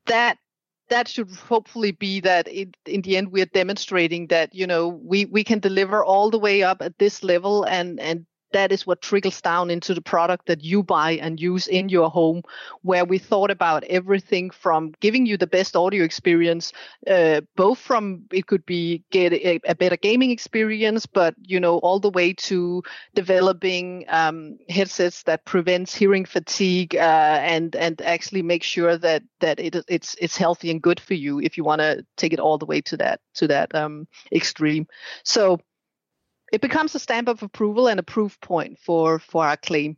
[0.06, 0.38] that
[0.90, 5.26] that should hopefully be that it, in the end we're demonstrating that you know we
[5.26, 9.02] we can deliver all the way up at this level and and that is what
[9.02, 12.42] trickles down into the product that you buy and use in your home
[12.82, 16.74] where we thought about everything from giving you the best audio experience
[17.08, 21.78] uh, both from it could be get a, a, better gaming experience but you know
[21.80, 22.84] all the way to
[23.16, 29.60] developing um, headsets that prevents hearing fatigue uh, and and actually make sure that that
[29.60, 32.58] it, it's it's healthy and good for you if you want to take it all
[32.58, 34.88] the way to that to that um, extreme.
[35.24, 35.60] So
[36.52, 39.98] it becomes a stamp of approval and a proof point for for our claim.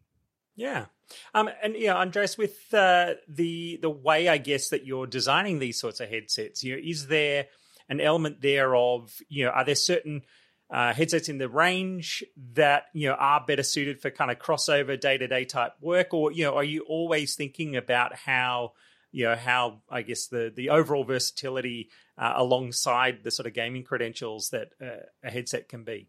[0.56, 0.86] Yeah.
[1.34, 5.80] Um, and yeah, Andreas, with uh, the the way I guess that you're designing these
[5.80, 7.48] sorts of headsets, you know, is there
[7.90, 10.22] an element there of you know, are there certain
[10.70, 12.24] uh, headsets in the range
[12.54, 16.14] that you know are better suited for kind of crossover day to day type work,
[16.14, 18.72] or you know, are you always thinking about how
[19.12, 23.84] you know how I guess the the overall versatility uh, alongside the sort of gaming
[23.84, 26.08] credentials that uh, a headset can be?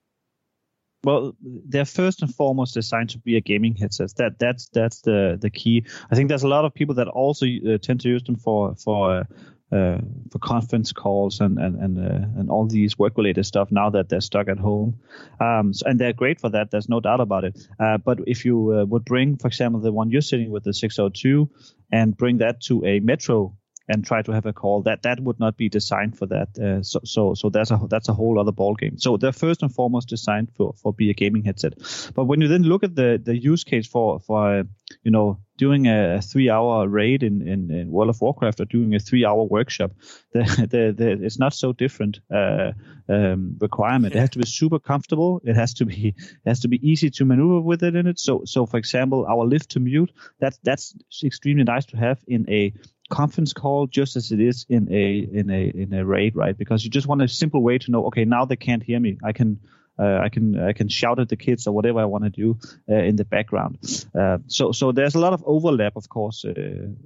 [1.04, 4.14] Well they're first and foremost designed to be a gaming headset.
[4.16, 5.84] That that's that's the the key.
[6.10, 8.74] I think there's a lot of people that also uh, tend to use them for
[8.76, 9.24] for uh,
[9.72, 9.98] uh,
[10.30, 14.08] for conference calls and and and, uh, and all these work related stuff now that
[14.08, 14.98] they're stuck at home.
[15.40, 17.66] Um, so, and they're great for that there's no doubt about it.
[17.80, 20.74] Uh, but if you uh, would bring for example the one you're sitting with the
[20.74, 21.48] 602
[21.90, 23.56] and bring that to a metro
[23.88, 26.82] and try to have a call that that would not be designed for that uh,
[26.82, 29.74] so so so that's a that's a whole other ball game so they're first and
[29.74, 31.74] foremost designed for for be a gaming headset
[32.14, 34.62] but when you then look at the the use case for for uh,
[35.02, 38.96] you know doing a three hour raid in, in, in, World of Warcraft or doing
[38.96, 39.92] a three hour workshop,
[40.32, 42.72] the, the, the, it's not so different uh,
[43.08, 44.14] um, requirement.
[44.14, 45.40] It has to be super comfortable.
[45.44, 48.18] It has to be it has to be easy to maneuver with it in it.
[48.18, 50.10] So so for example, our lift to mute
[50.40, 52.72] that's that's extremely nice to have in a
[53.12, 56.56] conference call just as it is in a in a in a raid, right?
[56.56, 59.18] Because you just want a simple way to know, okay, now they can't hear me.
[59.22, 59.60] I can
[59.98, 62.58] uh, I can I can shout at the kids or whatever I want to do
[62.88, 63.78] uh, in the background.
[64.18, 66.54] Uh, so so there's a lot of overlap, of course, uh,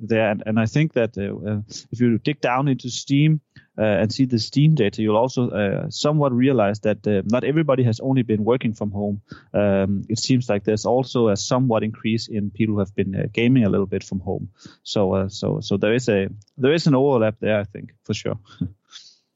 [0.01, 3.41] there, and, and I think that uh, uh, if you dig down into Steam
[3.79, 7.83] Uh, and see the Steam data, you'll also uh, somewhat realize that uh, not everybody
[7.83, 9.21] has only been working from home.
[9.53, 13.65] Um, it seems like there's also a somewhat increase in people who have been gaming
[13.65, 14.49] a little bit from home.
[14.83, 18.39] So so so there is a there is an overlap there, I think, for sure.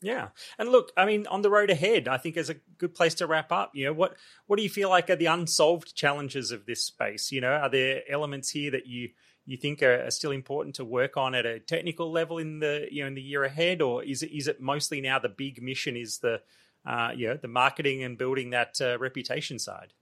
[0.03, 0.29] Yeah,
[0.59, 3.27] and look, I mean, on the road ahead, I think is a good place to
[3.27, 3.73] wrap up.
[3.75, 4.17] You know, what
[4.47, 7.31] what do you feel like are the unsolved challenges of this space?
[7.31, 9.11] You know, are there elements here that you
[9.47, 12.87] you think are, are, still important to work on at a technical level in the
[12.91, 15.63] you know in the year ahead, or is it is it mostly now the big
[15.63, 16.41] mission is the
[16.87, 19.93] uh, you know the marketing and building that uh, reputation side?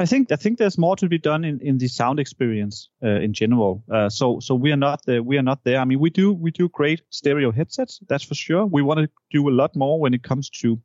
[0.00, 3.20] I think I think there's more to be done in, in the sound experience uh,
[3.20, 3.84] in general.
[3.90, 5.22] Uh, so so we are not there.
[5.22, 5.78] We are not there.
[5.78, 8.00] I mean, we do we do great stereo headsets.
[8.08, 8.64] That's for sure.
[8.64, 10.80] We want to do a lot more when it comes to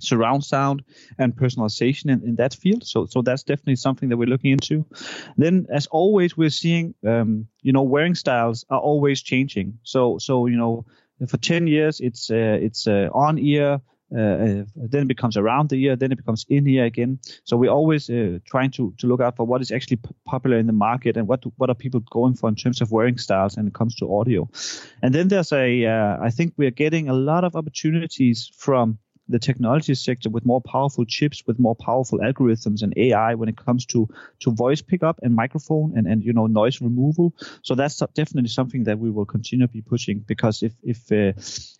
[0.00, 0.82] surround sound
[1.18, 2.84] and personalization in, in that field.
[2.86, 4.84] So so that's definitely something that we're looking into.
[5.36, 9.78] Then, as always, we're seeing um, you know wearing styles are always changing.
[9.82, 10.84] So so you know
[11.28, 13.80] for 10 years it's uh, it's uh, on ear
[14.14, 17.18] uh, uh, then it becomes around the year, then it becomes in here again.
[17.44, 20.58] So we're always uh, trying to to look out for what is actually p- popular
[20.58, 23.18] in the market and what do, what are people going for in terms of wearing
[23.18, 24.48] styles and it comes to audio.
[25.02, 25.86] And then there's a,
[26.22, 28.98] I think we're getting a lot of opportunities from
[29.28, 33.56] the technology sector with more powerful chips, with more powerful algorithms and AI when it
[33.56, 34.08] comes to
[34.40, 37.34] to voice pickup and microphone and and you know noise removal.
[37.62, 41.32] So that's definitely something that we will continue to be pushing because if if uh,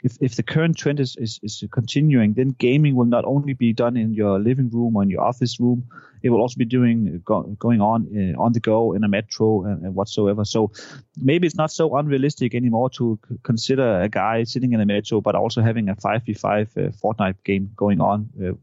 [0.03, 3.73] if if the current trend is, is is continuing, then gaming will not only be
[3.73, 5.89] done in your living room or in your office room,
[6.25, 9.63] it will also be doing go, going on uh, on the go in a metro
[9.65, 10.45] and, and, whatsoever.
[10.45, 10.73] So
[11.19, 15.21] maybe it's not so unrealistic anymore to c- consider a guy sitting in a metro,
[15.21, 18.55] but also having a 5v5 uh, Fortnite game going on uh,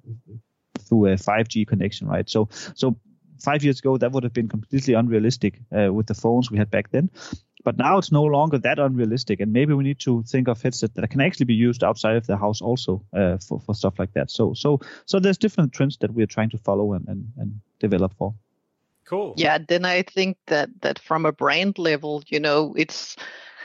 [0.80, 2.28] through a 5G connection, right?
[2.28, 2.96] So so
[3.40, 6.72] five years ago that would have been completely unrealistic uh, with the phones we had
[6.72, 7.12] back then.
[7.64, 10.94] But now it's no longer that unrealistic, and maybe we need to think of headsets
[10.94, 14.14] that can actually be used outside of the house also uh, for for stuff like
[14.14, 14.32] that.
[14.32, 18.14] So so so there's different trends that we're trying to follow and and, and develop
[18.18, 18.34] for.
[19.06, 19.34] Cool.
[19.38, 23.18] Yeah, then I think that that from a brand level, you know, it's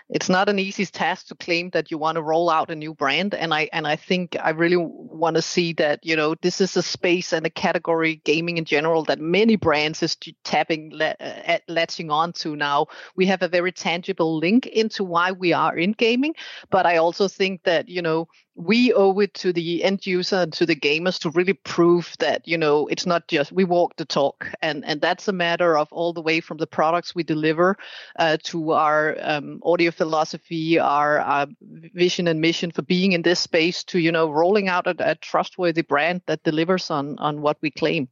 [0.09, 2.95] it's not an easy task to claim that you want to roll out a new
[2.95, 6.61] brand and i and i think i really want to see that you know this
[6.61, 11.15] is a space and a category gaming in general that many brands is tapping uh,
[11.21, 12.87] at latching on to now.
[13.17, 16.35] We have a very tangible link into why we are in gaming
[16.71, 20.53] but i also think that you know we owe it to the end user and
[20.55, 24.05] to the gamers to really prove that you know it's not just we walk the
[24.05, 24.51] talk.
[24.63, 27.77] And and that's a matter of all the way from the products we deliver
[28.19, 31.47] uh, to our um, audio philosophy our, our,
[31.95, 35.15] vision and mission for being in this space to you know rolling out a, a
[35.17, 38.09] trustworthy brand that delivers on on what we claim.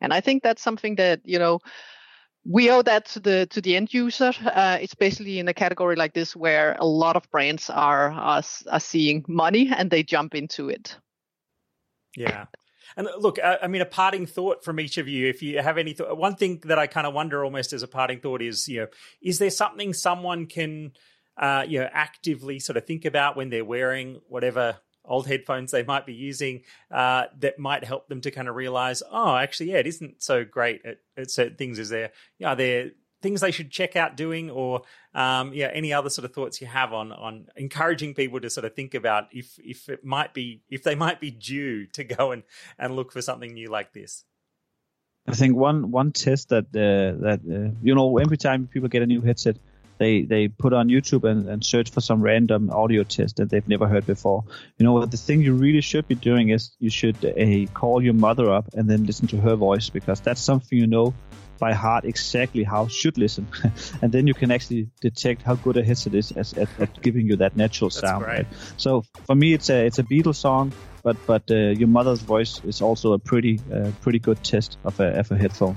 [0.00, 1.60] And i think that's something that you know
[2.48, 6.14] we owe that to the to the end user, uh, especially in a category like
[6.14, 10.70] this where a lot of brands are, are are seeing money and they jump into
[10.70, 10.96] it.
[12.16, 12.46] Yeah.
[12.96, 15.92] And look, I, mean, a parting thought from each of you, if you have any
[15.92, 18.80] thought, one thing that I kind of wonder almost as a parting thought is, you
[18.80, 18.86] know,
[19.22, 20.92] is there something someone can,
[21.36, 24.78] uh, you know, actively sort of think about when they're wearing whatever
[25.08, 29.02] old headphones they might be using uh, that might help them to kind of realize,
[29.10, 31.78] oh, actually, yeah, it isn't so great at, at certain things.
[31.78, 32.90] Is there, yeah, are there
[33.20, 34.82] things they should check out doing, or
[35.14, 38.64] um, yeah, any other sort of thoughts you have on on encouraging people to sort
[38.64, 42.30] of think about if if it might be if they might be due to go
[42.32, 42.42] and
[42.78, 44.24] and look for something new like this.
[45.26, 49.02] I think one one test that uh, that uh, you know every time people get
[49.02, 49.58] a new headset,
[49.98, 53.68] they they put on YouTube and, and search for some random audio test that they've
[53.68, 54.44] never heard before.
[54.78, 58.14] You know, the thing you really should be doing is you should uh, call your
[58.14, 61.14] mother up and then listen to her voice because that's something you know
[61.58, 63.46] by heart exactly how should listen,
[64.02, 67.26] and then you can actually detect how good a headset is as, at, at giving
[67.26, 68.24] you that natural sound.
[68.24, 68.46] Right.
[68.76, 70.72] So for me, it's a it's a Beatles song,
[71.02, 75.00] but but uh, your mother's voice is also a pretty uh, pretty good test of
[75.00, 75.76] a of a headphone.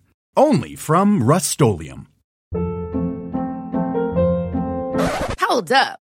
[0.35, 2.07] only from Rust-Oleum
[5.51, 5.99] Hold up.